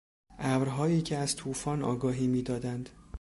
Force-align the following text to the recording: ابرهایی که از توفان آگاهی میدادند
ابرهایی 0.39 1.01
که 1.01 1.17
از 1.17 1.35
توفان 1.35 1.83
آگاهی 1.83 2.27
میدادند 2.27 2.89